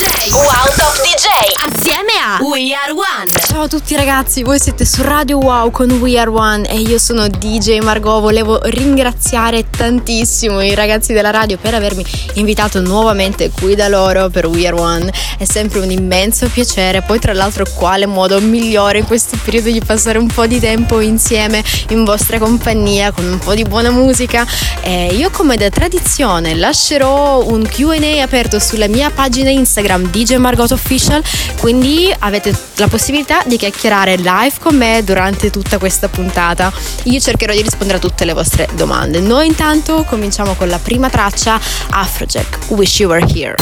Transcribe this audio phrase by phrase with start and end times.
[0.00, 0.32] DJ.
[0.32, 1.39] Wow Top DJ.
[1.62, 3.30] Assieme a We Are One.
[3.46, 6.98] Ciao a tutti ragazzi, voi siete su Radio Wow con We Are One e io
[6.98, 8.22] sono DJ Margot.
[8.22, 12.02] Volevo ringraziare tantissimo i ragazzi della radio per avermi
[12.34, 15.12] invitato nuovamente qui da loro per We Are One.
[15.36, 17.02] È sempre un immenso piacere.
[17.02, 21.00] Poi tra l'altro quale modo migliore in questo periodo di passare un po' di tempo
[21.00, 24.46] insieme in vostra compagnia con un po' di buona musica.
[24.80, 30.70] E io come da tradizione lascerò un QA aperto sulla mia pagina Instagram DJ Margot
[30.70, 31.22] Official,
[31.58, 36.72] quindi avete la possibilità di chiacchierare live con me durante tutta questa puntata.
[37.04, 39.20] Io cercherò di rispondere a tutte le vostre domande.
[39.20, 41.60] Noi intanto cominciamo con la prima traccia
[41.90, 43.54] Afrojack, Wish You Were Here.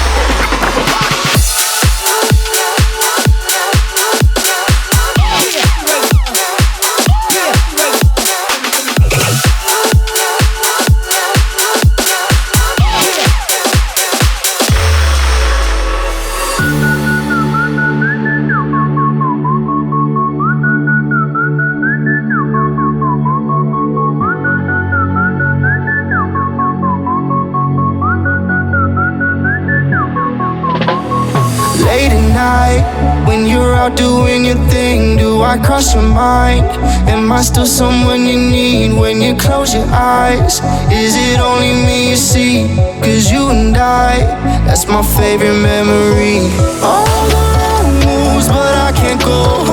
[33.90, 35.16] Out doing your thing?
[35.16, 36.66] Do I cross your mind?
[37.08, 40.60] Am I still someone you need when you close your eyes?
[40.92, 42.68] Is it only me you see?
[43.02, 44.18] Cause you and I,
[44.66, 46.38] that's my favorite memory.
[46.82, 49.69] All the wrong moves, but I can't go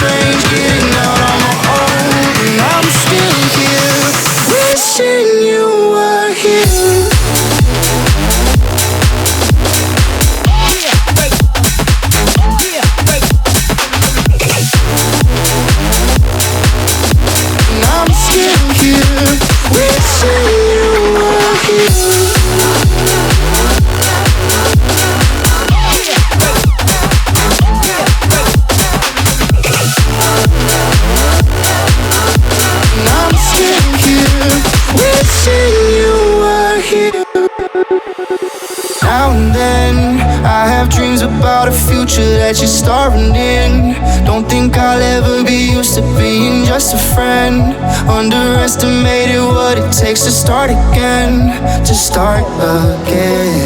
[0.00, 0.29] train.
[42.50, 43.94] That you're starring in.
[44.26, 47.62] Don't think I'll ever be used to being just a friend.
[48.10, 51.46] Underestimated what it takes to start again,
[51.86, 53.59] to start again.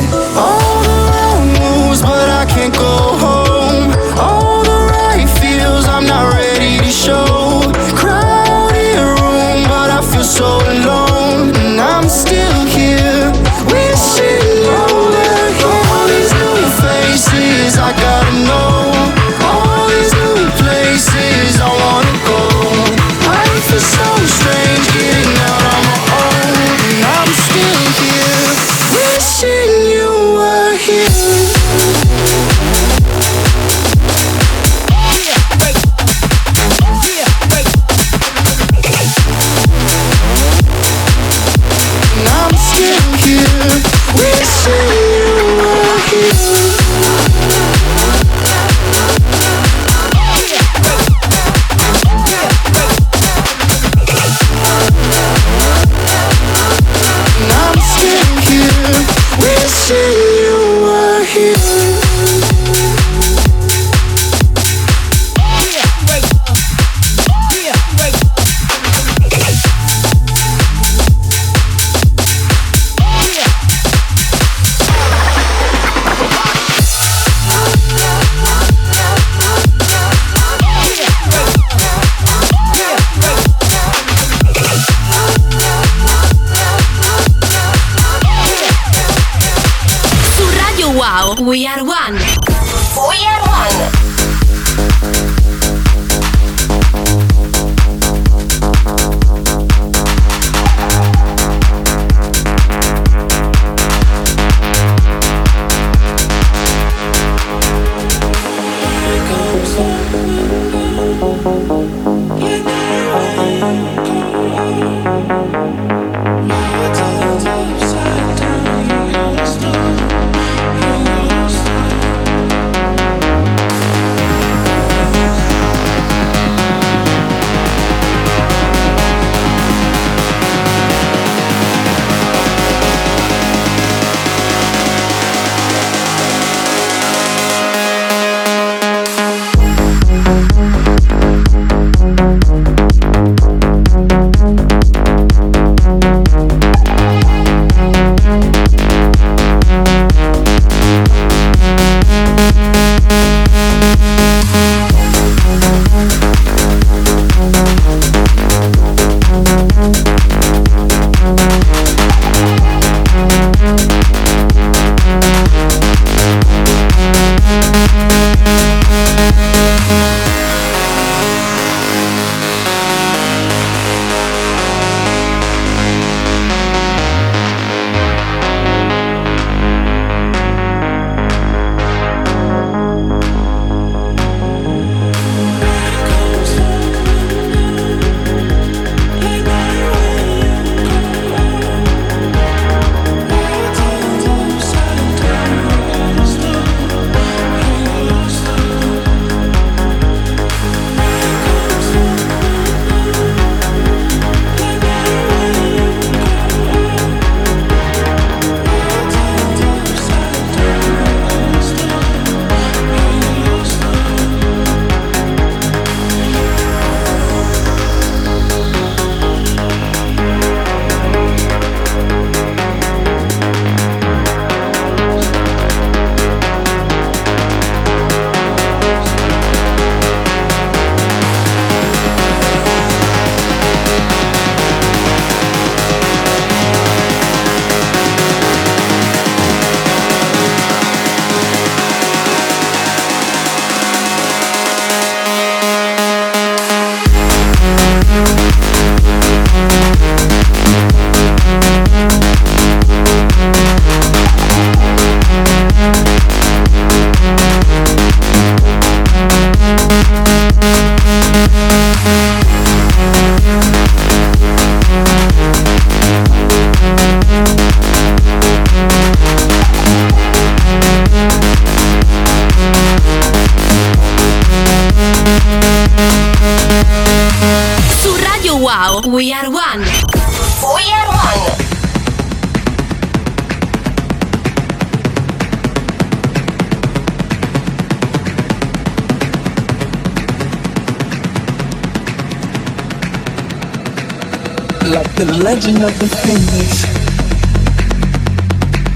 [294.90, 296.84] like the legend of the phoenix.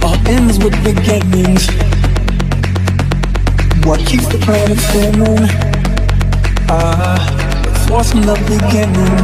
[0.02, 1.67] All ends with beginnings.
[3.87, 5.49] What keeps the planet spinning?
[6.69, 9.17] Ah, uh, the force from the beginning.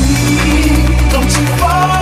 [0.00, 1.95] We don't you fall.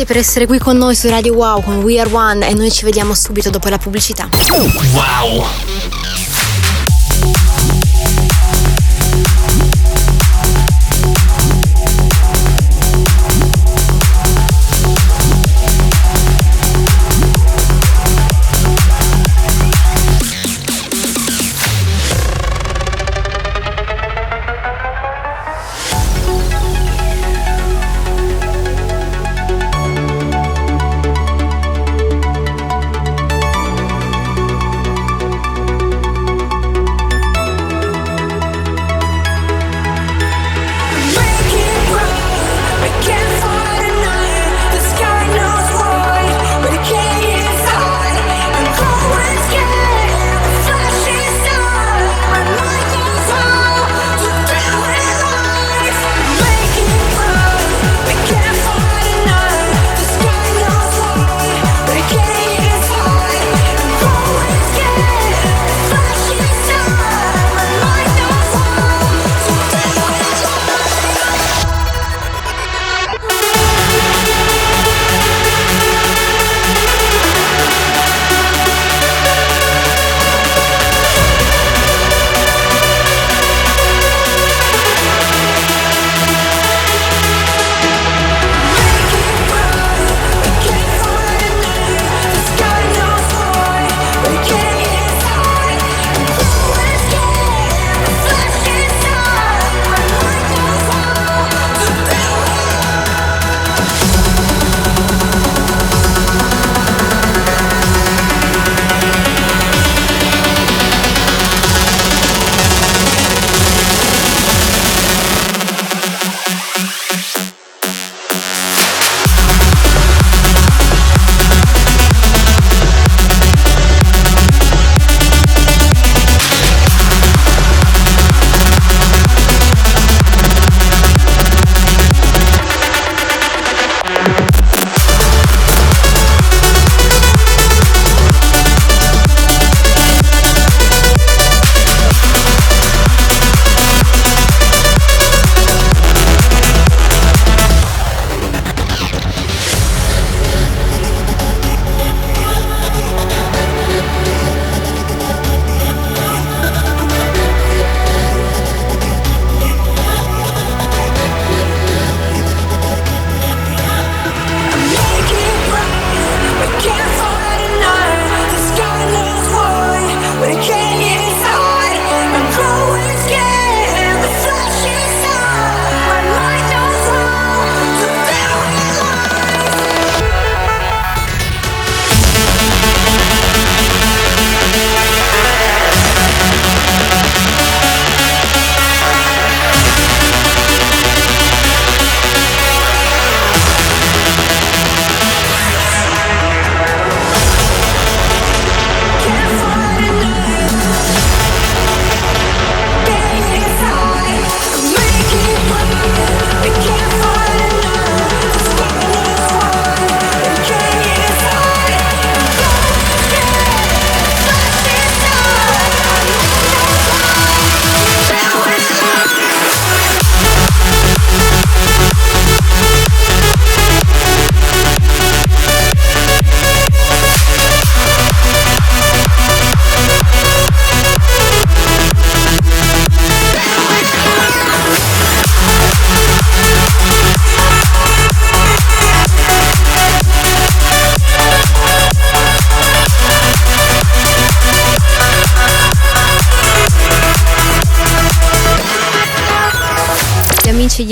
[0.00, 2.70] Grazie per essere qui con noi su Radio Wow con We Are One e noi
[2.70, 4.30] ci vediamo subito dopo la pubblicità.
[4.94, 5.89] Wow!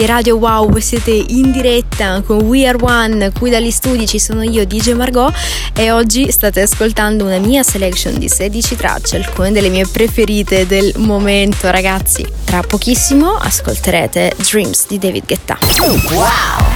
[0.09, 4.65] Radio Wow, siete in diretta con We Are One, qui dagli studi ci sono io
[4.65, 5.31] DJ Margot
[5.75, 10.95] e oggi state ascoltando una mia selection di 16 tracce, alcune delle mie preferite del
[10.97, 12.27] momento ragazzi.
[12.45, 15.59] Tra pochissimo ascolterete Dreams di David Guetta.
[15.79, 16.68] Wow!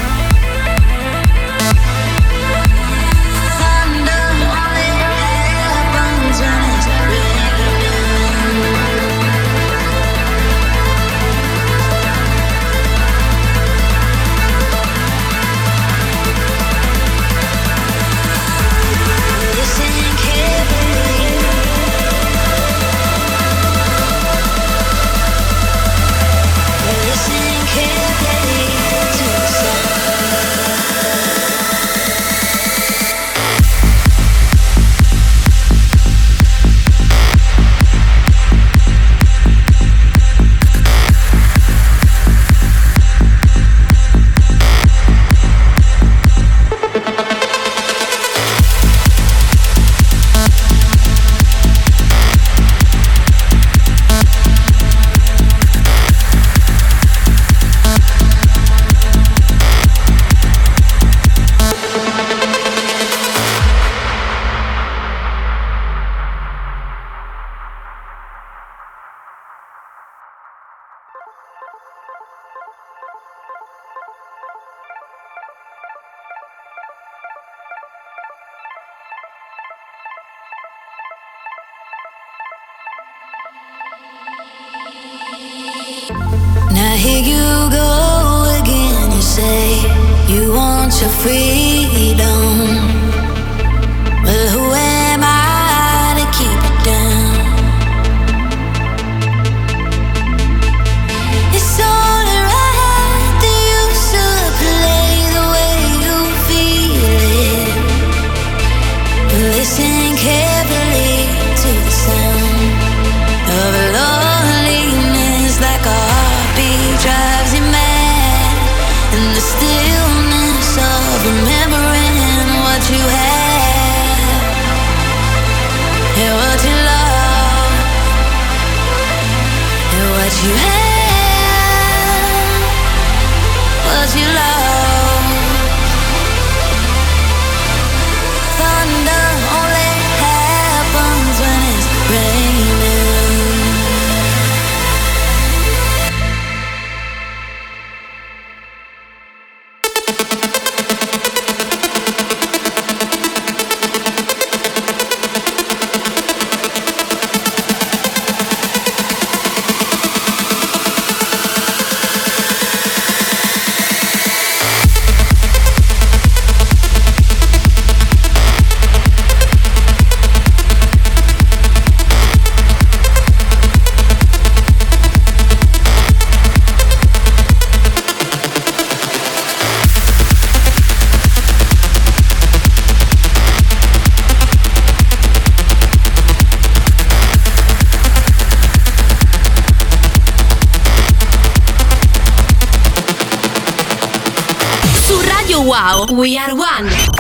[195.73, 197.12] Wow, we are one.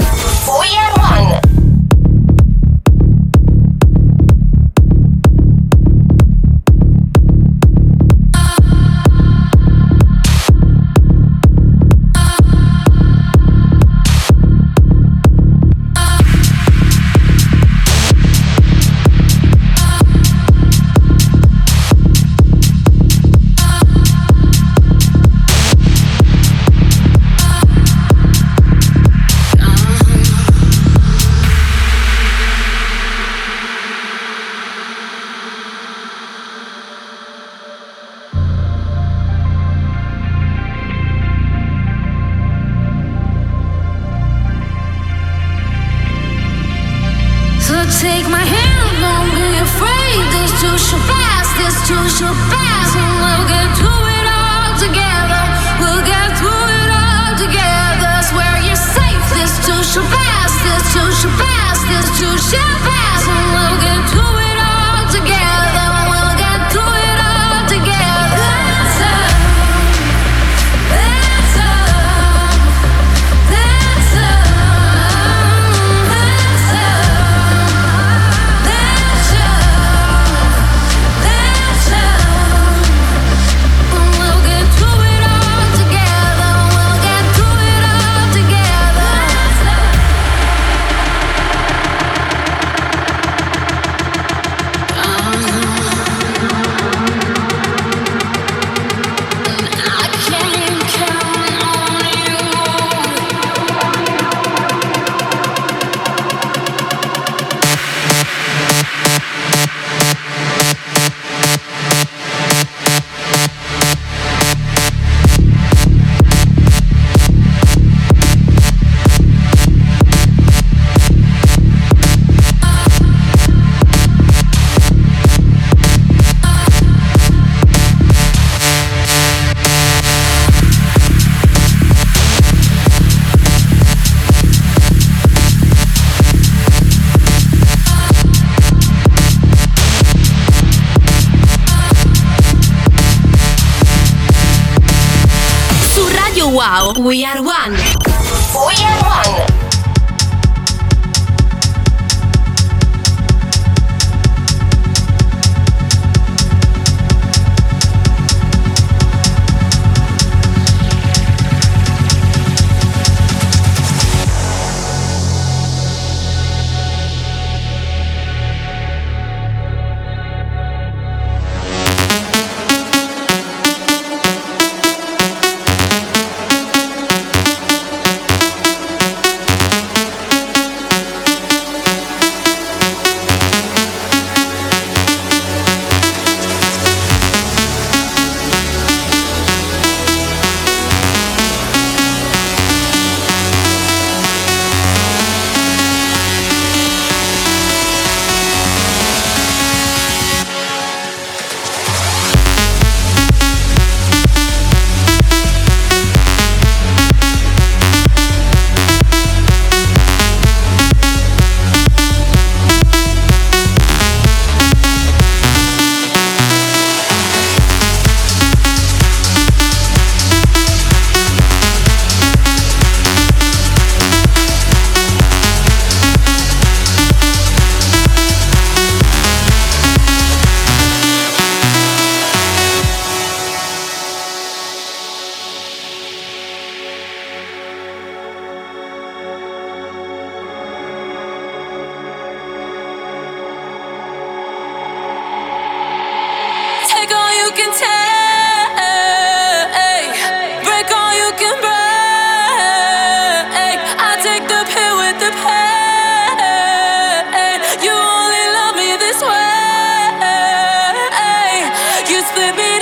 [146.73, 147.42] Radio Wow, We Are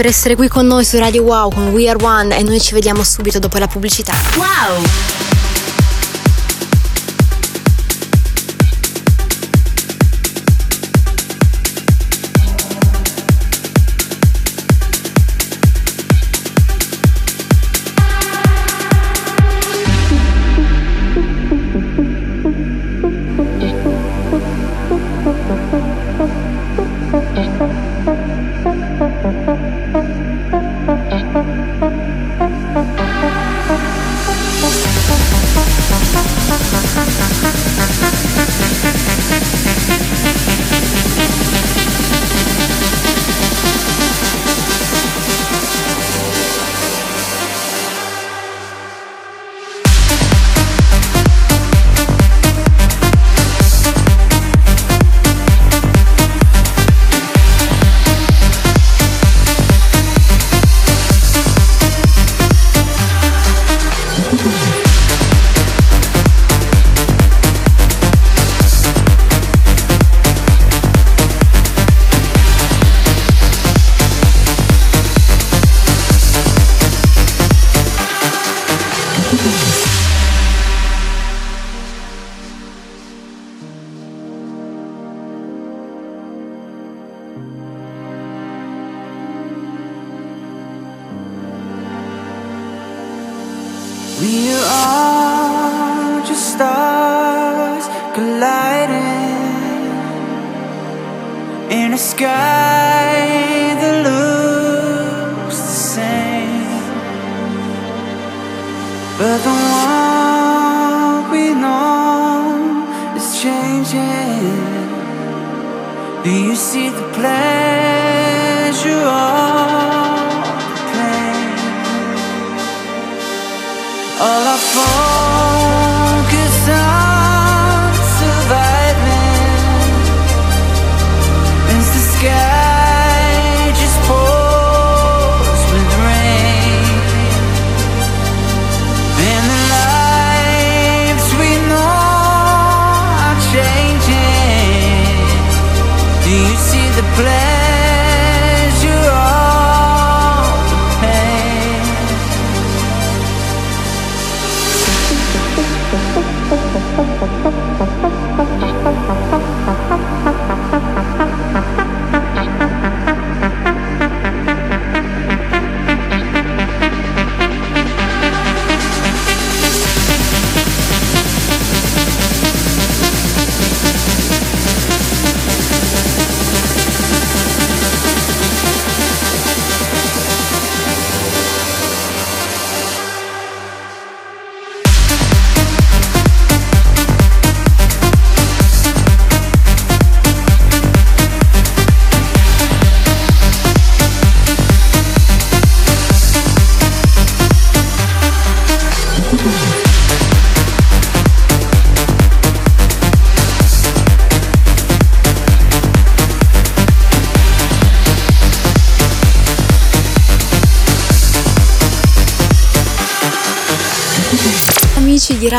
[0.00, 2.72] per essere qui con noi su Radio Wow con We Are One e noi ci
[2.72, 4.14] vediamo subito dopo la pubblicità.
[4.36, 5.29] Wow!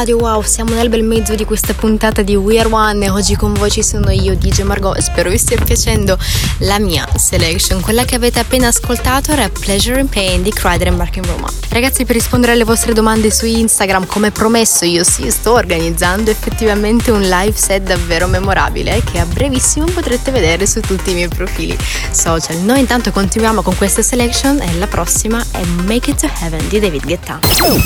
[0.01, 3.35] Radio Wow, siamo nel bel mezzo di questa puntata di We Are One e oggi
[3.35, 4.97] con voi ci sono io, DJ Margot.
[4.97, 6.17] Spero vi stia piacendo
[6.61, 7.81] la mia selection.
[7.81, 11.47] Quella che avete appena ascoltato era Pleasure and Pain di Crider and Mark in Roma.
[11.69, 17.11] Ragazzi, per rispondere alle vostre domande su Instagram, come promesso, io sì, sto organizzando effettivamente
[17.11, 21.77] un live set davvero memorabile che a brevissimo potrete vedere su tutti i miei profili
[22.09, 22.57] social.
[22.57, 26.79] Noi intanto continuiamo con questa selection e la prossima è Make It to Heaven di
[26.79, 27.39] David Guetta.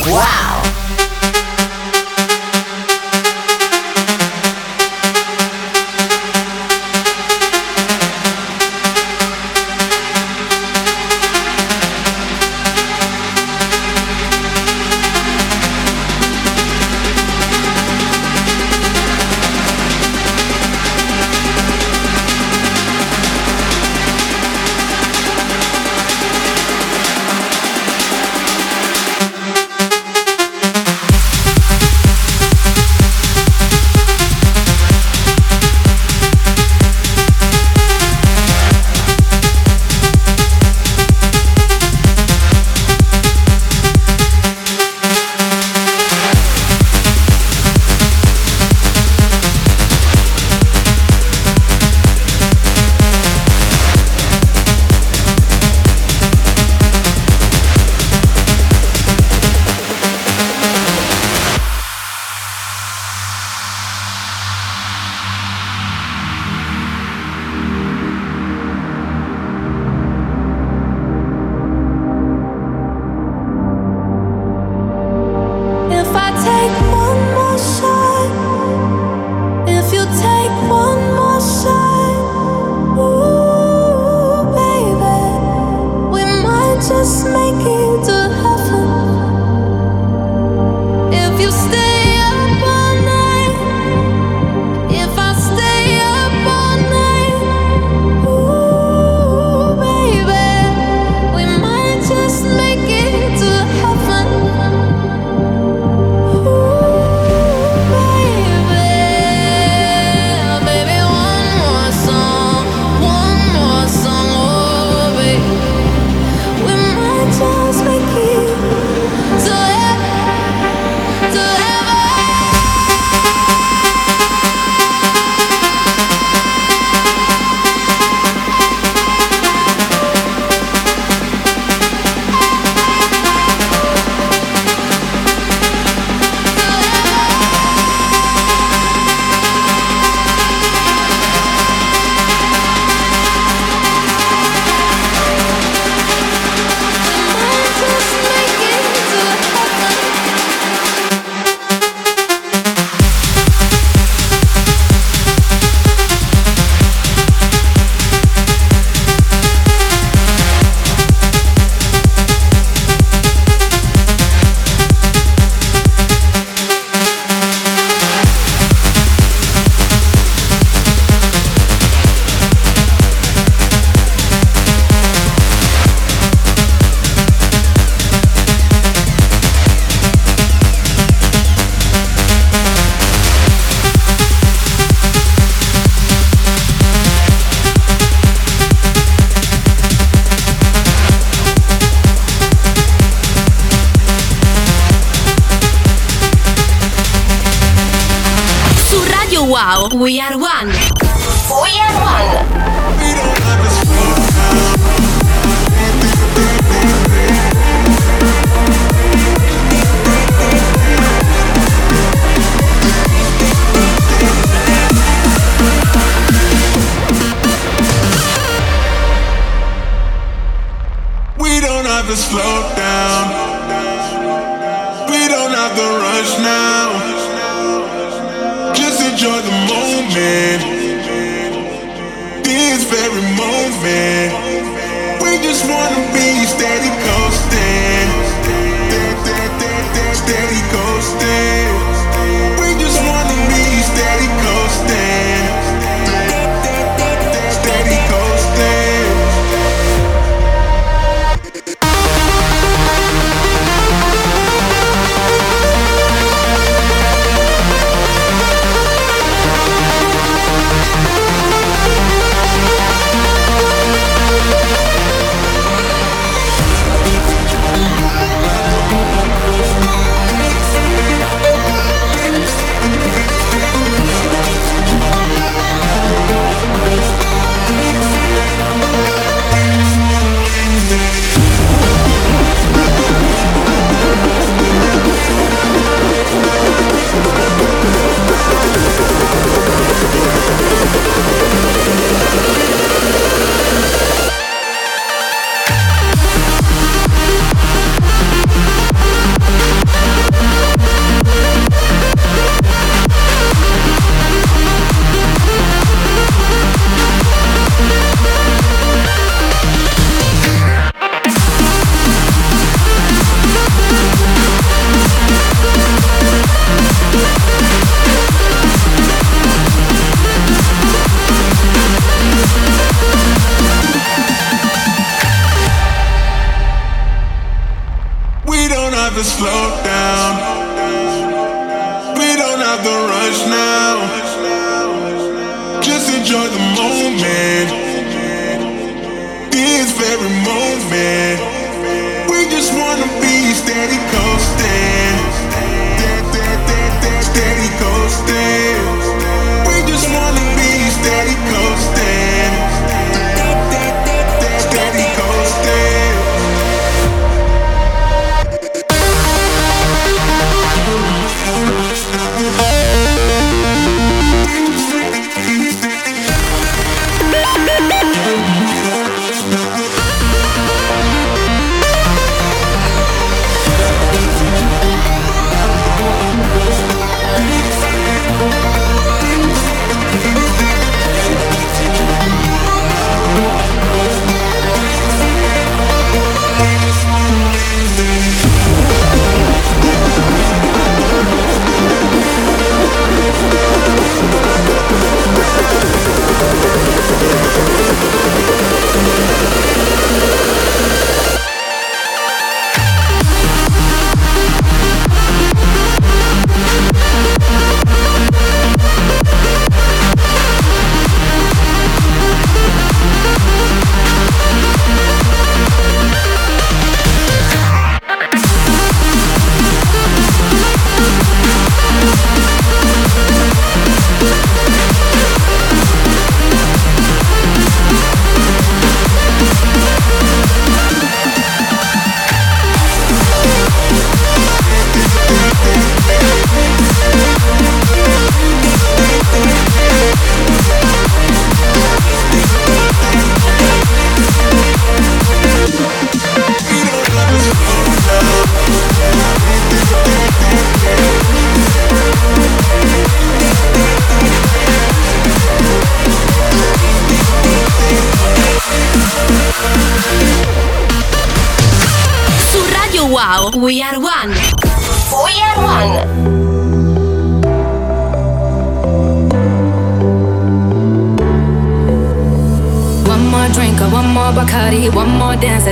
[0.07, 0.94] Wow!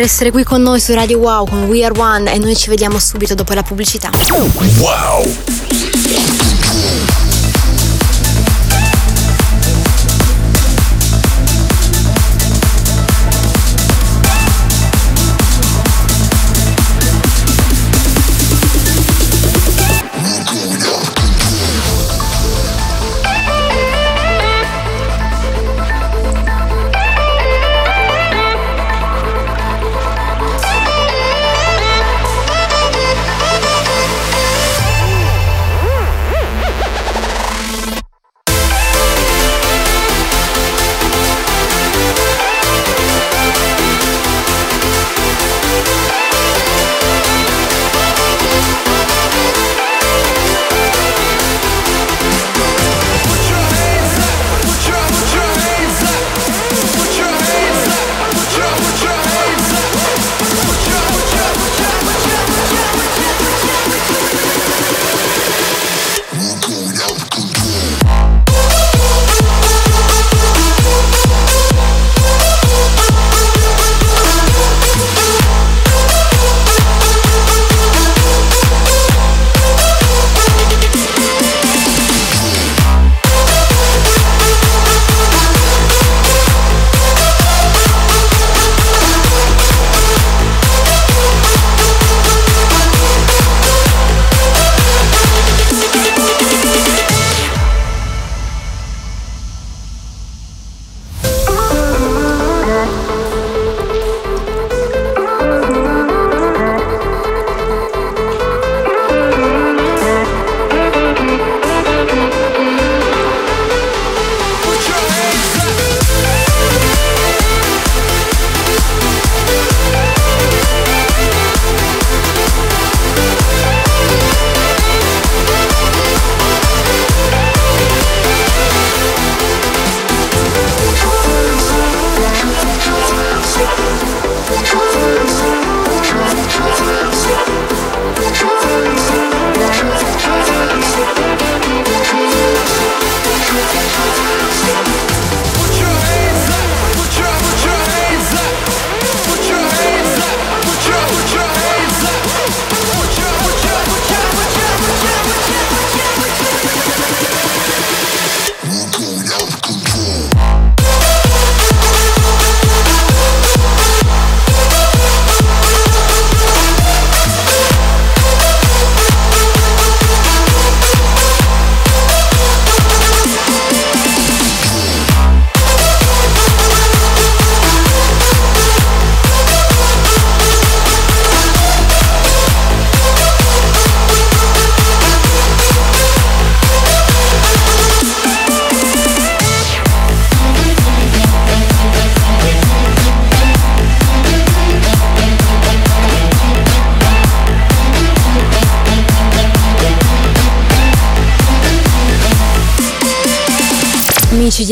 [0.00, 2.70] per essere qui con noi su Radio Wow con We Are One e noi ci
[2.70, 4.10] vediamo subito dopo la pubblicità.
[4.78, 6.49] Wow.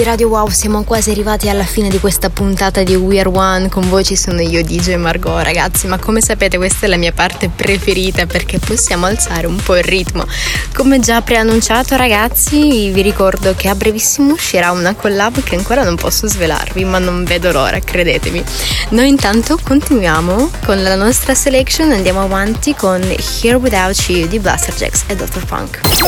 [0.08, 3.68] Radio Wow, siamo quasi arrivati alla fine di questa puntata di We Are One.
[3.68, 5.86] Con voi ci sono io, DJ Margot, ragazzi.
[5.86, 9.84] Ma come sapete, questa è la mia parte preferita perché possiamo alzare un po' il
[9.84, 10.24] ritmo.
[10.74, 15.96] Come già preannunciato, ragazzi, vi ricordo che a brevissimo uscirà una collab che ancora non
[15.96, 18.42] posso svelarvi, ma non vedo l'ora, credetemi.
[18.90, 23.02] Noi intanto continuiamo con la nostra selection, andiamo avanti con
[23.42, 25.44] Here Without You di Blaster Jacks e Dr.
[25.44, 25.80] Funk.
[25.84, 26.02] It's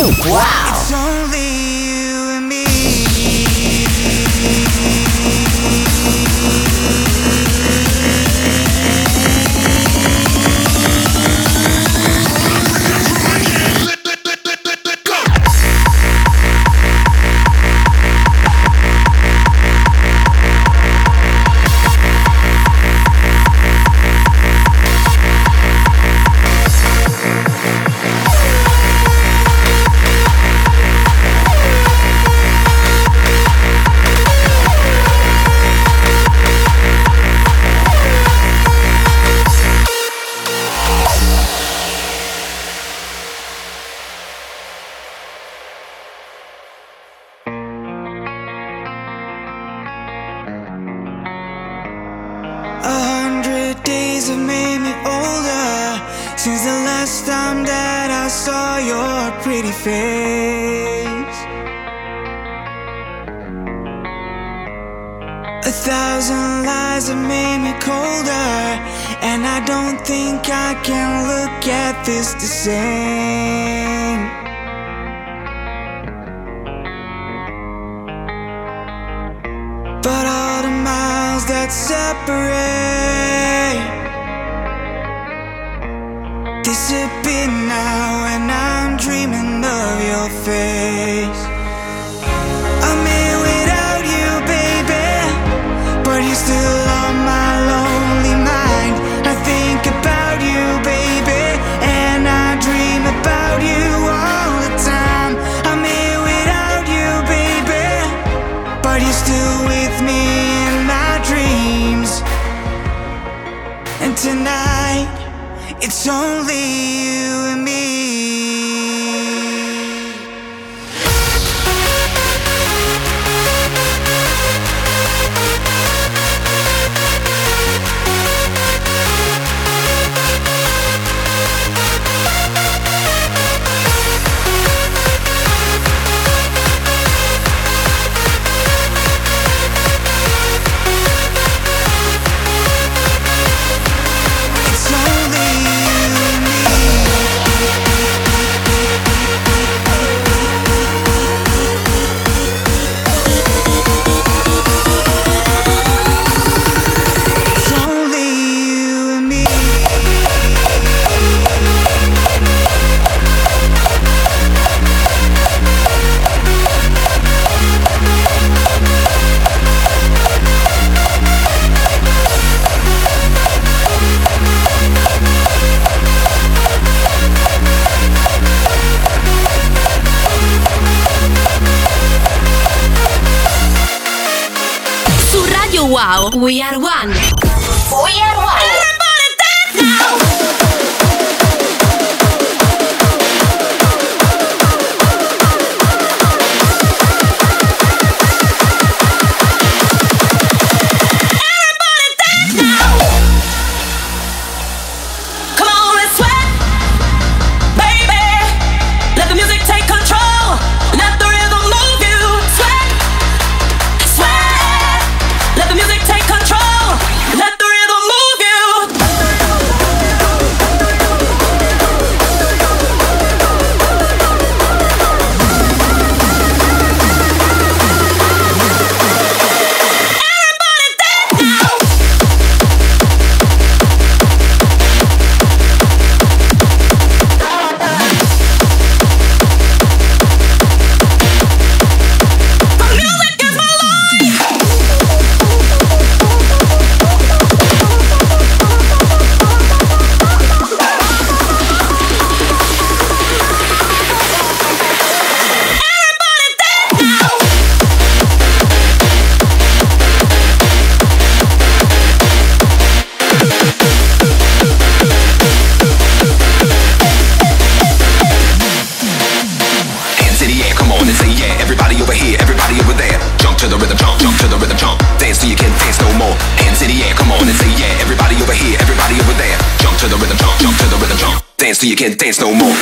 [281.61, 282.74] Dance till you can't dance no more.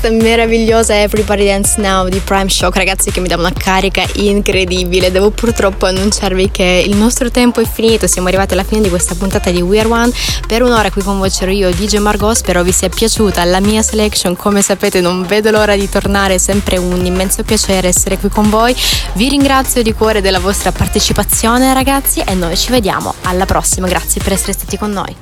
[0.00, 5.10] Questa meravigliosa Everybody Dance Now di Prime Shock, ragazzi, che mi dà una carica incredibile.
[5.10, 8.06] Devo purtroppo annunciarvi che il nostro tempo è finito.
[8.06, 10.10] Siamo arrivati alla fine di questa puntata di We Are One.
[10.46, 12.34] Per un'ora qui con voi c'ero io, DJ Margot.
[12.34, 14.36] Spero vi sia piaciuta la mia selection.
[14.36, 16.34] Come sapete, non vedo l'ora di tornare.
[16.34, 18.74] È sempre un immenso piacere essere qui con voi.
[19.14, 23.86] Vi ringrazio di cuore della vostra partecipazione, ragazzi, e noi ci vediamo alla prossima.
[23.86, 25.14] Grazie per essere stati con noi.